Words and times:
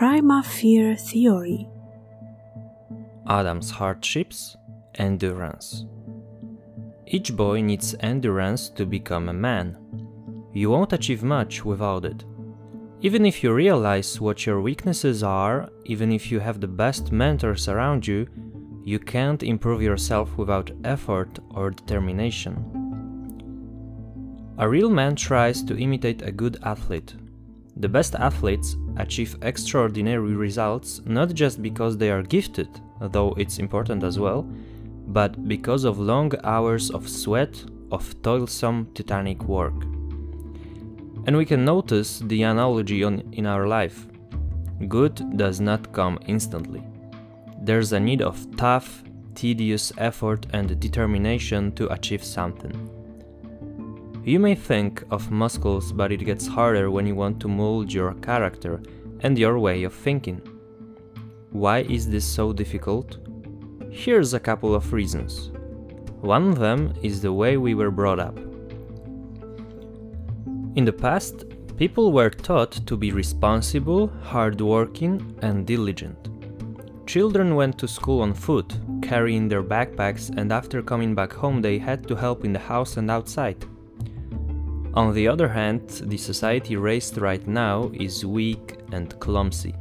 Prima 0.00 0.42
Fear 0.42 0.96
Theory 0.96 1.68
Adam's 3.28 3.70
hardships, 3.70 4.56
endurance. 4.94 5.84
Each 7.06 7.36
boy 7.36 7.60
needs 7.60 7.94
endurance 8.00 8.70
to 8.70 8.86
become 8.86 9.28
a 9.28 9.34
man. 9.34 9.76
You 10.54 10.70
won't 10.70 10.94
achieve 10.94 11.22
much 11.22 11.66
without 11.66 12.06
it. 12.06 12.24
Even 13.02 13.26
if 13.26 13.44
you 13.44 13.52
realize 13.52 14.18
what 14.18 14.46
your 14.46 14.62
weaknesses 14.62 15.22
are, 15.22 15.68
even 15.84 16.12
if 16.12 16.32
you 16.32 16.40
have 16.40 16.62
the 16.62 16.66
best 16.66 17.12
mentors 17.12 17.68
around 17.68 18.06
you, 18.06 18.26
you 18.86 18.98
can't 18.98 19.42
improve 19.42 19.82
yourself 19.82 20.34
without 20.38 20.70
effort 20.82 21.38
or 21.50 21.68
determination. 21.68 22.56
A 24.56 24.66
real 24.66 24.88
man 24.88 25.14
tries 25.14 25.62
to 25.64 25.76
imitate 25.76 26.22
a 26.22 26.32
good 26.32 26.56
athlete. 26.62 27.16
The 27.76 27.88
best 27.88 28.14
athletes 28.14 28.76
achieve 28.96 29.36
extraordinary 29.42 30.34
results 30.34 31.00
not 31.06 31.34
just 31.34 31.62
because 31.62 31.96
they 31.96 32.10
are 32.10 32.22
gifted, 32.22 32.68
though 33.00 33.34
it's 33.38 33.58
important 33.58 34.02
as 34.02 34.18
well, 34.18 34.42
but 35.08 35.48
because 35.48 35.84
of 35.84 35.98
long 35.98 36.32
hours 36.44 36.90
of 36.90 37.08
sweat, 37.08 37.64
of 37.90 38.20
toilsome 38.22 38.88
titanic 38.94 39.42
work. 39.44 39.84
And 41.26 41.36
we 41.36 41.44
can 41.44 41.64
notice 41.64 42.20
the 42.20 42.42
analogy 42.42 43.04
on, 43.04 43.20
in 43.32 43.46
our 43.46 43.66
life. 43.66 44.06
Good 44.88 45.36
does 45.36 45.60
not 45.60 45.92
come 45.92 46.18
instantly. 46.26 46.82
There's 47.62 47.92
a 47.92 48.00
need 48.00 48.22
of 48.22 48.56
tough, 48.56 49.04
tedious 49.34 49.92
effort 49.98 50.46
and 50.52 50.80
determination 50.80 51.72
to 51.72 51.92
achieve 51.92 52.24
something. 52.24 52.89
You 54.22 54.38
may 54.38 54.54
think 54.54 55.02
of 55.10 55.30
muscles, 55.30 55.92
but 55.92 56.12
it 56.12 56.26
gets 56.26 56.46
harder 56.46 56.90
when 56.90 57.06
you 57.06 57.14
want 57.14 57.40
to 57.40 57.48
mold 57.48 57.90
your 57.90 58.12
character 58.14 58.82
and 59.20 59.38
your 59.38 59.58
way 59.58 59.84
of 59.84 59.94
thinking. 59.94 60.42
Why 61.52 61.78
is 61.80 62.06
this 62.06 62.26
so 62.26 62.52
difficult? 62.52 63.16
Here's 63.90 64.34
a 64.34 64.40
couple 64.40 64.74
of 64.74 64.92
reasons. 64.92 65.50
One 66.20 66.50
of 66.50 66.58
them 66.58 66.92
is 67.02 67.22
the 67.22 67.32
way 67.32 67.56
we 67.56 67.74
were 67.74 67.90
brought 67.90 68.20
up. 68.20 68.36
In 70.76 70.84
the 70.84 70.92
past, 70.92 71.46
people 71.78 72.12
were 72.12 72.28
taught 72.28 72.72
to 72.86 72.98
be 72.98 73.12
responsible, 73.12 74.08
hardworking, 74.22 75.34
and 75.40 75.66
diligent. 75.66 76.28
Children 77.06 77.54
went 77.54 77.78
to 77.78 77.88
school 77.88 78.20
on 78.20 78.34
foot, 78.34 78.78
carrying 79.02 79.48
their 79.48 79.62
backpacks, 79.62 80.28
and 80.36 80.52
after 80.52 80.82
coming 80.82 81.14
back 81.14 81.32
home, 81.32 81.62
they 81.62 81.78
had 81.78 82.06
to 82.06 82.14
help 82.14 82.44
in 82.44 82.52
the 82.52 82.58
house 82.58 82.98
and 82.98 83.10
outside. 83.10 83.64
On 84.94 85.14
the 85.14 85.28
other 85.28 85.48
hand, 85.48 85.88
the 86.06 86.16
society 86.16 86.76
raised 86.76 87.16
right 87.18 87.46
now 87.46 87.90
is 87.94 88.26
weak 88.26 88.78
and 88.90 89.18
clumsy. 89.20 89.74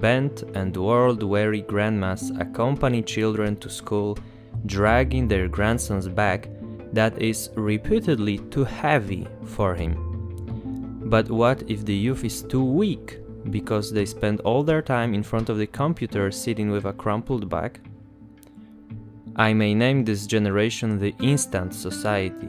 Bent 0.00 0.42
and 0.54 0.76
world 0.76 1.24
weary 1.24 1.62
grandmas 1.62 2.30
accompany 2.38 3.02
children 3.02 3.56
to 3.56 3.68
school, 3.68 4.16
dragging 4.66 5.26
their 5.26 5.48
grandson's 5.48 6.08
bag 6.08 6.48
that 6.92 7.20
is 7.20 7.50
reputedly 7.56 8.38
too 8.38 8.64
heavy 8.64 9.26
for 9.44 9.74
him. 9.74 9.96
But 11.06 11.28
what 11.28 11.68
if 11.68 11.84
the 11.84 11.94
youth 11.94 12.24
is 12.24 12.42
too 12.42 12.64
weak 12.64 13.18
because 13.50 13.92
they 13.92 14.06
spend 14.06 14.40
all 14.40 14.62
their 14.62 14.82
time 14.82 15.14
in 15.14 15.24
front 15.24 15.48
of 15.48 15.58
the 15.58 15.66
computer 15.66 16.30
sitting 16.30 16.70
with 16.70 16.84
a 16.84 16.92
crumpled 16.92 17.48
bag? 17.48 17.80
I 19.34 19.52
may 19.52 19.74
name 19.74 20.04
this 20.04 20.26
generation 20.26 21.00
the 21.00 21.14
instant 21.20 21.74
society. 21.74 22.48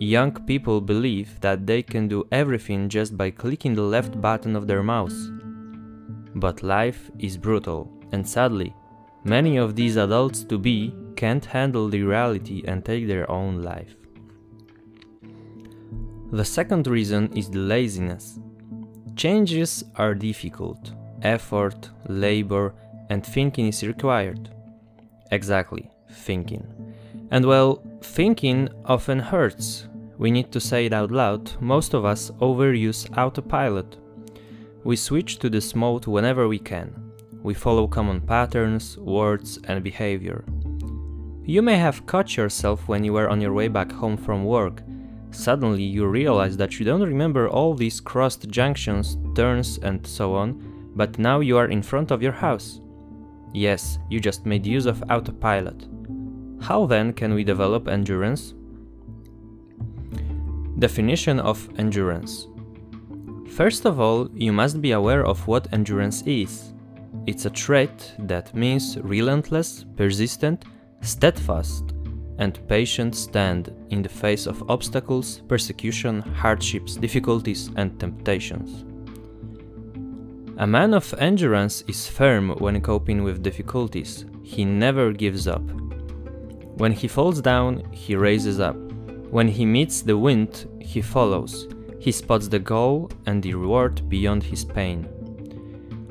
Young 0.00 0.30
people 0.46 0.80
believe 0.80 1.40
that 1.40 1.66
they 1.66 1.82
can 1.82 2.06
do 2.06 2.24
everything 2.30 2.88
just 2.88 3.16
by 3.16 3.30
clicking 3.30 3.74
the 3.74 3.82
left 3.82 4.20
button 4.20 4.54
of 4.54 4.68
their 4.68 4.82
mouse. 4.82 5.30
But 6.36 6.62
life 6.62 7.10
is 7.18 7.36
brutal, 7.36 7.90
and 8.12 8.26
sadly, 8.26 8.72
many 9.24 9.56
of 9.56 9.74
these 9.74 9.96
adults 9.96 10.44
to 10.44 10.56
be 10.56 10.94
can't 11.16 11.44
handle 11.44 11.88
the 11.88 12.02
reality 12.02 12.62
and 12.64 12.84
take 12.84 13.08
their 13.08 13.28
own 13.28 13.62
life. 13.62 13.96
The 16.30 16.44
second 16.44 16.86
reason 16.86 17.32
is 17.36 17.50
the 17.50 17.58
laziness. 17.58 18.38
Changes 19.16 19.82
are 19.96 20.14
difficult, 20.14 20.92
effort, 21.22 21.90
labor, 22.06 22.72
and 23.10 23.26
thinking 23.26 23.66
is 23.66 23.82
required. 23.82 24.48
Exactly, 25.32 25.90
thinking. 26.08 26.64
And 27.32 27.44
well, 27.44 27.82
thinking 28.00 28.68
often 28.84 29.18
hurts. 29.18 29.87
We 30.18 30.32
need 30.32 30.50
to 30.52 30.60
say 30.60 30.86
it 30.86 30.92
out 30.92 31.12
loud. 31.12 31.52
Most 31.60 31.94
of 31.94 32.04
us 32.04 32.30
overuse 32.40 33.08
autopilot. 33.16 33.96
We 34.82 34.96
switch 34.96 35.38
to 35.38 35.48
this 35.48 35.74
mode 35.74 36.06
whenever 36.06 36.48
we 36.48 36.58
can. 36.58 36.92
We 37.42 37.54
follow 37.54 37.86
common 37.86 38.20
patterns, 38.20 38.98
words, 38.98 39.58
and 39.64 39.82
behavior. 39.82 40.44
You 41.44 41.62
may 41.62 41.76
have 41.76 42.04
caught 42.04 42.36
yourself 42.36 42.88
when 42.88 43.04
you 43.04 43.12
were 43.12 43.28
on 43.30 43.40
your 43.40 43.52
way 43.52 43.68
back 43.68 43.92
home 43.92 44.16
from 44.16 44.44
work. 44.44 44.82
Suddenly 45.30 45.82
you 45.82 46.06
realize 46.06 46.56
that 46.56 46.78
you 46.78 46.84
don't 46.84 47.02
remember 47.02 47.48
all 47.48 47.74
these 47.74 48.00
crossed 48.00 48.48
junctions, 48.48 49.16
turns, 49.36 49.78
and 49.78 50.04
so 50.06 50.34
on, 50.34 50.92
but 50.96 51.18
now 51.18 51.40
you 51.40 51.56
are 51.56 51.68
in 51.68 51.82
front 51.82 52.10
of 52.10 52.22
your 52.22 52.32
house. 52.32 52.80
Yes, 53.54 53.98
you 54.10 54.20
just 54.20 54.46
made 54.46 54.66
use 54.66 54.86
of 54.86 55.02
autopilot. 55.10 55.86
How 56.60 56.86
then 56.86 57.12
can 57.12 57.34
we 57.34 57.44
develop 57.44 57.88
endurance? 57.88 58.52
Definition 60.78 61.40
of 61.40 61.68
endurance 61.78 62.46
First 63.56 63.84
of 63.84 63.98
all, 63.98 64.28
you 64.32 64.52
must 64.52 64.80
be 64.80 64.92
aware 64.92 65.26
of 65.26 65.44
what 65.48 65.66
endurance 65.72 66.22
is. 66.22 66.72
It's 67.26 67.46
a 67.46 67.50
trait 67.50 68.14
that 68.20 68.54
means 68.54 68.96
relentless, 68.98 69.84
persistent, 69.96 70.66
steadfast, 71.00 71.94
and 72.38 72.64
patient 72.68 73.16
stand 73.16 73.74
in 73.90 74.02
the 74.02 74.08
face 74.08 74.46
of 74.46 74.62
obstacles, 74.70 75.40
persecution, 75.48 76.20
hardships, 76.20 76.94
difficulties, 76.94 77.70
and 77.74 77.98
temptations. 77.98 78.84
A 80.58 80.66
man 80.66 80.94
of 80.94 81.12
endurance 81.18 81.82
is 81.88 82.06
firm 82.06 82.50
when 82.50 82.80
coping 82.80 83.24
with 83.24 83.42
difficulties. 83.42 84.26
He 84.44 84.64
never 84.64 85.12
gives 85.12 85.48
up. 85.48 85.68
When 86.76 86.92
he 86.92 87.08
falls 87.08 87.40
down, 87.40 87.82
he 87.90 88.14
raises 88.14 88.60
up. 88.60 88.76
When 89.30 89.48
he 89.48 89.66
meets 89.66 90.00
the 90.00 90.16
wind, 90.16 90.66
he 90.80 91.02
follows. 91.02 91.68
He 91.98 92.12
spots 92.12 92.48
the 92.48 92.58
goal 92.58 93.10
and 93.26 93.42
the 93.42 93.54
reward 93.54 94.08
beyond 94.08 94.42
his 94.42 94.64
pain. 94.64 95.06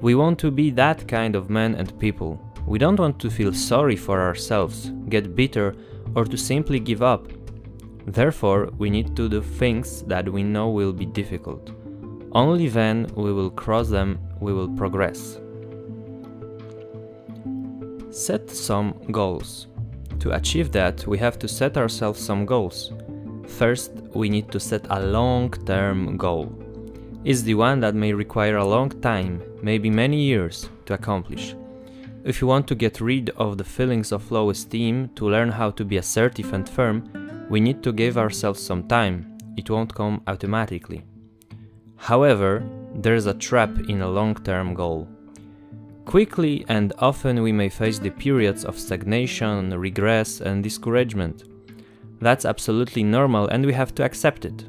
We 0.00 0.14
want 0.14 0.38
to 0.40 0.50
be 0.50 0.70
that 0.70 1.06
kind 1.06 1.36
of 1.36 1.50
men 1.50 1.74
and 1.74 1.98
people. 1.98 2.40
We 2.66 2.78
don't 2.78 2.98
want 2.98 3.18
to 3.20 3.30
feel 3.30 3.52
sorry 3.52 3.96
for 3.96 4.20
ourselves, 4.20 4.92
get 5.08 5.36
bitter, 5.36 5.74
or 6.14 6.24
to 6.24 6.36
simply 6.36 6.80
give 6.80 7.02
up. 7.02 7.26
Therefore, 8.06 8.70
we 8.78 8.88
need 8.88 9.14
to 9.16 9.28
do 9.28 9.42
things 9.42 10.02
that 10.04 10.28
we 10.28 10.42
know 10.42 10.70
will 10.70 10.92
be 10.92 11.06
difficult. 11.06 11.70
Only 12.32 12.68
then 12.68 13.06
we 13.14 13.32
will 13.32 13.50
cross 13.50 13.88
them, 13.88 14.18
we 14.40 14.52
will 14.52 14.70
progress. 14.70 15.38
Set 18.10 18.50
some 18.50 18.94
goals. 19.10 19.66
To 20.22 20.30
achieve 20.30 20.70
that, 20.70 21.04
we 21.04 21.18
have 21.18 21.36
to 21.40 21.48
set 21.48 21.76
ourselves 21.76 22.20
some 22.20 22.46
goals. 22.46 22.92
First, 23.58 23.90
we 24.14 24.28
need 24.28 24.52
to 24.52 24.60
set 24.60 24.86
a 24.88 25.00
long-term 25.00 26.16
goal. 26.16 26.46
It's 27.24 27.42
the 27.42 27.54
one 27.54 27.80
that 27.80 27.96
may 27.96 28.12
require 28.12 28.58
a 28.58 28.64
long 28.64 28.90
time, 29.00 29.42
maybe 29.62 29.90
many 29.90 30.22
years, 30.22 30.70
to 30.86 30.94
accomplish. 30.94 31.56
If 32.22 32.40
you 32.40 32.46
want 32.46 32.68
to 32.68 32.76
get 32.76 33.00
rid 33.00 33.30
of 33.30 33.58
the 33.58 33.64
feelings 33.64 34.12
of 34.12 34.30
low 34.30 34.50
esteem, 34.50 35.08
to 35.16 35.28
learn 35.28 35.50
how 35.50 35.72
to 35.72 35.84
be 35.84 35.96
assertive 35.96 36.52
and 36.52 36.68
firm, 36.68 37.02
we 37.50 37.58
need 37.58 37.82
to 37.82 37.92
give 37.92 38.16
ourselves 38.16 38.62
some 38.62 38.86
time. 38.86 39.36
It 39.56 39.70
won't 39.70 39.92
come 39.92 40.22
automatically. 40.28 41.02
However, 41.96 42.62
there's 42.94 43.26
a 43.26 43.34
trap 43.34 43.76
in 43.88 44.02
a 44.02 44.08
long-term 44.08 44.74
goal. 44.74 45.08
Quickly 46.04 46.64
and 46.68 46.92
often 46.98 47.42
we 47.42 47.52
may 47.52 47.68
face 47.68 47.98
the 47.98 48.10
periods 48.10 48.64
of 48.64 48.78
stagnation, 48.78 49.70
regress 49.78 50.40
and 50.40 50.62
discouragement. 50.62 51.44
That's 52.20 52.44
absolutely 52.44 53.02
normal 53.02 53.48
and 53.48 53.64
we 53.64 53.72
have 53.72 53.94
to 53.94 54.04
accept 54.04 54.44
it. 54.44 54.64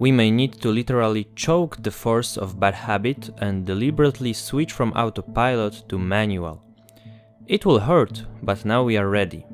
We 0.00 0.10
may 0.10 0.30
need 0.30 0.54
to 0.62 0.70
literally 0.70 1.28
choke 1.36 1.82
the 1.82 1.90
force 1.90 2.38
of 2.38 2.58
bad 2.58 2.74
habit 2.74 3.28
and 3.38 3.66
deliberately 3.66 4.32
switch 4.32 4.72
from 4.72 4.92
autopilot 4.92 5.84
to 5.90 5.98
manual. 5.98 6.62
It 7.46 7.66
will 7.66 7.80
hurt, 7.80 8.24
but 8.42 8.64
now 8.64 8.82
we 8.82 8.96
are 8.96 9.10
ready. 9.10 9.44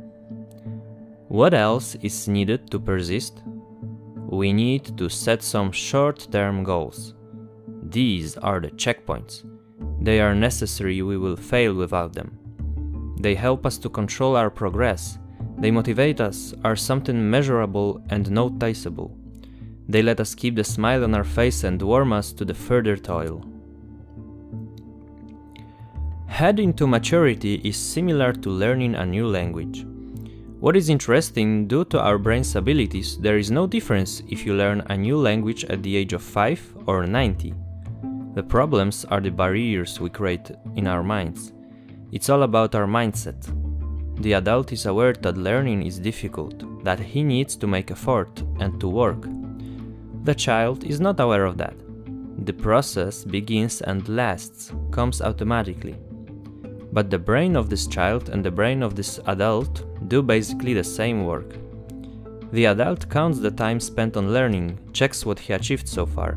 What 1.27 1.53
else 1.53 1.97
is 1.97 2.29
needed 2.29 2.71
to 2.71 2.79
persist? 2.79 3.43
We 4.29 4.53
need 4.53 4.97
to 4.99 5.09
set 5.09 5.43
some 5.43 5.73
short-term 5.73 6.63
goals. 6.63 7.16
These 7.91 8.37
are 8.37 8.61
the 8.61 8.71
checkpoints. 8.71 9.45
They 10.01 10.21
are 10.21 10.35
necessary, 10.35 11.03
we 11.03 11.17
will 11.17 11.37
fail 11.37 11.75
without 11.75 12.13
them. 12.13 12.39
They 13.19 13.35
help 13.35 13.65
us 13.67 13.79
to 13.79 13.89
control 13.89 14.37
our 14.37 14.51
progress 14.51 15.19
they 15.59 15.71
motivate 15.71 16.21
us, 16.21 16.55
are 16.65 16.77
something 16.77 17.31
measurable 17.31 18.03
and 18.11 18.31
noticeable. 18.31 19.17
They 19.89 20.03
let 20.03 20.21
us 20.21 20.35
keep 20.35 20.55
the 20.55 20.65
smile 20.65 21.03
on 21.05 21.15
our 21.15 21.25
face 21.25 21.65
and 21.65 21.81
warm 21.81 22.13
us 22.13 22.33
to 22.33 22.45
the 22.45 22.55
further 22.55 22.97
toil. 22.97 23.43
Heading 26.27 26.75
to 26.75 26.87
maturity 26.87 27.63
is 27.65 27.77
similar 27.77 28.33
to 28.35 28.51
learning 28.51 28.97
a 28.97 29.07
new 29.07 29.27
language. 29.27 29.87
What 30.61 30.77
is 30.77 30.91
interesting, 30.91 31.67
due 31.67 31.85
to 31.87 32.01
our 32.01 32.19
brain's 32.19 32.55
abilities, 32.57 33.17
there 33.19 33.39
is 33.39 33.51
no 33.51 33.67
difference 33.67 34.23
if 34.29 34.45
you 34.45 34.55
learn 34.55 34.83
a 34.91 34.97
new 34.97 35.17
language 35.17 35.65
at 35.67 35.83
the 35.83 35.97
age 35.97 36.13
of 36.13 36.23
5 36.23 36.85
or 36.87 37.07
90. 37.07 37.55
The 38.37 38.43
problems 38.43 39.07
are 39.07 39.23
the 39.23 39.31
barriers 39.31 39.99
we 39.99 40.11
create 40.11 40.51
in 40.75 40.87
our 40.87 41.03
minds. 41.03 41.55
It's 42.13 42.29
all 42.29 42.43
about 42.43 42.75
our 42.75 42.85
mindset. 42.87 43.41
The 44.21 44.35
adult 44.35 44.73
is 44.73 44.85
aware 44.85 45.15
that 45.15 45.39
learning 45.39 45.87
is 45.87 45.99
difficult, 45.99 46.85
that 46.85 47.01
he 47.01 47.23
needs 47.23 47.57
to 47.57 47.67
make 47.67 47.91
effort 47.91 48.43
and 48.61 48.79
to 48.79 48.89
work. 48.89 49.27
The 50.25 50.35
child 50.35 50.85
is 50.85 51.01
not 51.01 51.19
aware 51.19 51.47
of 51.47 51.57
that. 51.57 51.77
The 52.45 52.53
process 52.53 53.25
begins 53.25 53.81
and 53.81 54.07
lasts, 54.07 54.71
comes 54.91 55.23
automatically. 55.23 55.97
But 56.93 57.09
the 57.09 57.19
brain 57.19 57.57
of 57.57 57.71
this 57.71 57.87
child 57.87 58.29
and 58.29 58.45
the 58.45 58.51
brain 58.51 58.83
of 58.83 58.95
this 58.95 59.19
adult 59.29 59.87
do 60.09 60.21
basically 60.21 60.75
the 60.75 60.85
same 60.85 61.25
work. 61.25 61.57
The 62.53 62.67
adult 62.67 63.09
counts 63.09 63.39
the 63.39 63.51
time 63.51 63.81
spent 63.81 64.15
on 64.15 64.35
learning, 64.35 64.79
checks 64.93 65.25
what 65.25 65.39
he 65.39 65.55
achieved 65.55 65.89
so 65.89 66.05
far. 66.05 66.37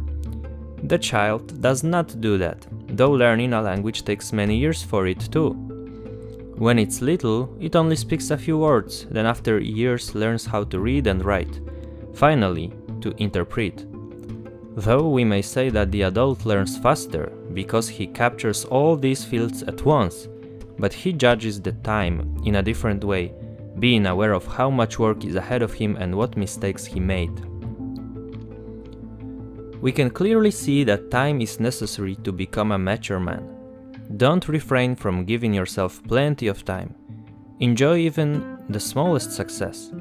The 0.83 0.97
child 0.97 1.61
does 1.61 1.83
not 1.83 2.19
do 2.21 2.37
that, 2.37 2.65
though 2.87 3.11
learning 3.11 3.53
a 3.53 3.61
language 3.61 4.03
takes 4.05 4.33
many 4.33 4.57
years 4.57 4.81
for 4.81 5.07
it 5.07 5.19
too. 5.31 5.51
When 6.57 6.79
it's 6.79 7.01
little, 7.01 7.55
it 7.59 7.75
only 7.75 7.95
speaks 7.95 8.31
a 8.31 8.37
few 8.37 8.57
words, 8.57 9.05
then 9.09 9.25
after 9.25 9.59
years 9.59 10.15
learns 10.15 10.45
how 10.45 10.65
to 10.65 10.79
read 10.79 11.07
and 11.07 11.23
write. 11.23 11.61
Finally, 12.13 12.73
to 13.01 13.13
interpret. 13.17 13.85
Though 14.75 15.09
we 15.09 15.23
may 15.23 15.41
say 15.41 15.69
that 15.69 15.91
the 15.91 16.03
adult 16.03 16.45
learns 16.45 16.77
faster 16.77 17.31
because 17.53 17.87
he 17.89 18.07
captures 18.07 18.65
all 18.65 18.95
these 18.95 19.25
fields 19.25 19.63
at 19.63 19.85
once, 19.85 20.27
but 20.77 20.93
he 20.93 21.13
judges 21.13 21.61
the 21.61 21.73
time 21.73 22.41
in 22.45 22.55
a 22.55 22.63
different 22.63 23.03
way, 23.03 23.33
being 23.79 24.05
aware 24.05 24.33
of 24.33 24.45
how 24.45 24.69
much 24.69 24.99
work 24.99 25.23
is 25.25 25.35
ahead 25.35 25.61
of 25.61 25.73
him 25.73 25.95
and 25.97 26.15
what 26.15 26.37
mistakes 26.37 26.85
he 26.85 26.99
made. 26.99 27.31
We 29.81 29.91
can 29.91 30.09
clearly 30.09 30.51
see 30.51 30.83
that 30.83 31.11
time 31.11 31.41
is 31.41 31.59
necessary 31.59 32.15
to 32.17 32.31
become 32.31 32.71
a 32.71 32.77
mature 32.77 33.19
man. 33.19 33.47
Don't 34.17 34.47
refrain 34.47 34.95
from 34.95 35.25
giving 35.25 35.53
yourself 35.53 36.01
plenty 36.07 36.47
of 36.47 36.65
time. 36.65 36.95
Enjoy 37.59 37.97
even 37.97 38.63
the 38.69 38.79
smallest 38.79 39.31
success. 39.31 39.91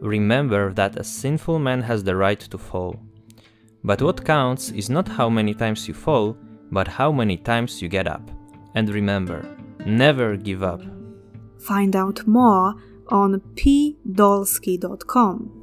Remember 0.00 0.72
that 0.72 0.98
a 0.98 1.04
sinful 1.04 1.58
man 1.58 1.82
has 1.82 2.02
the 2.02 2.16
right 2.16 2.40
to 2.40 2.58
fall. 2.58 2.96
But 3.84 4.02
what 4.02 4.24
counts 4.24 4.70
is 4.70 4.90
not 4.90 5.08
how 5.08 5.28
many 5.28 5.54
times 5.54 5.86
you 5.86 5.94
fall, 5.94 6.36
but 6.70 6.88
how 6.88 7.12
many 7.12 7.36
times 7.36 7.82
you 7.82 7.88
get 7.88 8.06
up. 8.06 8.30
And 8.74 8.88
remember, 8.88 9.44
Never 9.86 10.36
give 10.36 10.62
up. 10.62 10.82
Find 11.58 11.96
out 11.96 12.26
more 12.26 12.74
on 13.08 13.40
pdolsky.com. 13.54 15.59